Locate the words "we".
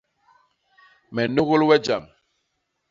1.67-1.75